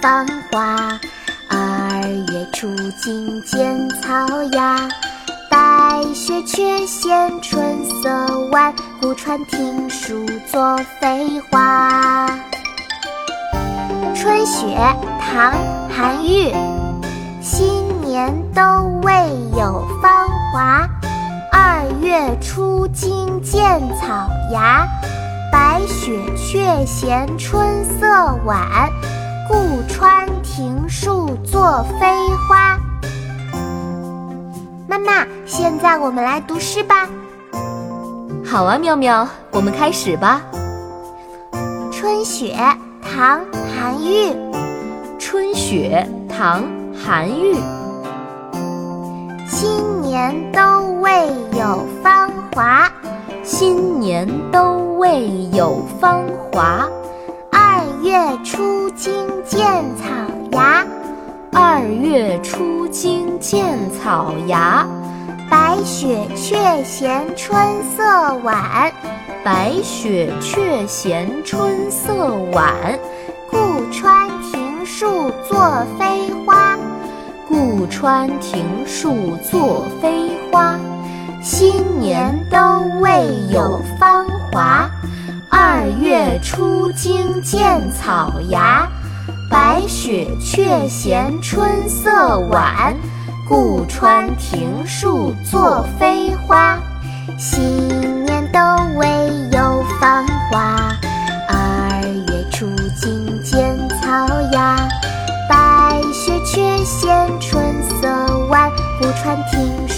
[0.00, 0.98] 芳华。
[1.48, 4.88] 二月初惊见草芽，
[5.50, 8.74] 白雪却嫌春色晚。
[9.00, 12.26] 故穿庭树作飞花。
[14.14, 14.76] 春雪，
[15.20, 15.52] 唐·
[15.96, 16.52] 韩愈。
[17.40, 18.62] 新年都
[19.02, 19.12] 未
[19.56, 20.88] 有芳华，
[21.52, 24.86] 二月初惊见草芽。
[25.50, 28.06] 白雪却嫌春色
[28.44, 28.90] 晚，
[31.82, 32.06] 飞
[32.48, 32.78] 花。
[34.88, 37.08] 妈妈，现在我们来读诗吧。
[38.44, 40.40] 好啊，妙妙，我们开始吧。
[41.92, 42.56] 春雪，
[43.02, 43.40] 唐·
[43.76, 44.34] 韩愈。
[45.18, 46.62] 春雪，唐·
[46.96, 47.56] 韩愈。
[49.46, 52.90] 新年都未有芳华。
[53.42, 56.86] 新年都未有芳华，
[57.50, 59.77] 二月初惊见
[61.88, 64.86] 月初惊见草芽，
[65.50, 67.56] 白雪却嫌春
[67.96, 68.92] 色晚。
[69.44, 72.74] 白雪却嫌春色晚，
[73.50, 73.56] 故
[73.90, 76.76] 穿庭树作飞花。
[77.48, 80.78] 故穿庭树作飞花。
[81.40, 83.08] 新年都未
[83.50, 84.90] 有芳华，
[85.48, 88.86] 二月初惊见草芽。
[89.50, 92.94] 白雪却嫌春色晚，
[93.48, 96.78] 故穿庭树作飞花。
[97.38, 98.58] 新年都
[98.98, 99.08] 未
[99.50, 100.92] 有芳华，
[101.48, 104.76] 二月初惊见草芽。
[105.48, 108.06] 白雪却嫌春色
[108.48, 109.97] 晚，故穿庭树